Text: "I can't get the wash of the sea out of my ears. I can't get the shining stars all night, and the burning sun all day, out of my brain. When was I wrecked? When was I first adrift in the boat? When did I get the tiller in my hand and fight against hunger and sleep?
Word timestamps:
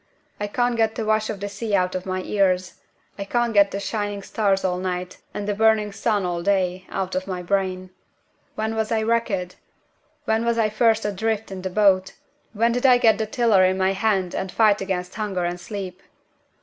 "I 0.39 0.47
can't 0.47 0.75
get 0.75 0.95
the 0.95 1.05
wash 1.05 1.29
of 1.29 1.39
the 1.41 1.47
sea 1.47 1.75
out 1.75 1.93
of 1.93 2.07
my 2.07 2.23
ears. 2.23 2.73
I 3.19 3.23
can't 3.23 3.53
get 3.53 3.69
the 3.69 3.79
shining 3.79 4.23
stars 4.23 4.65
all 4.65 4.79
night, 4.79 5.17
and 5.31 5.47
the 5.47 5.53
burning 5.53 5.91
sun 5.91 6.25
all 6.25 6.41
day, 6.41 6.87
out 6.89 7.13
of 7.13 7.27
my 7.27 7.43
brain. 7.43 7.91
When 8.55 8.73
was 8.73 8.91
I 8.91 9.03
wrecked? 9.03 9.57
When 10.25 10.43
was 10.43 10.57
I 10.57 10.69
first 10.69 11.05
adrift 11.05 11.51
in 11.51 11.61
the 11.61 11.69
boat? 11.69 12.13
When 12.53 12.71
did 12.71 12.83
I 12.87 12.97
get 12.97 13.19
the 13.19 13.27
tiller 13.27 13.63
in 13.63 13.77
my 13.77 13.93
hand 13.93 14.33
and 14.33 14.51
fight 14.51 14.81
against 14.81 15.13
hunger 15.13 15.45
and 15.45 15.59
sleep? 15.59 16.01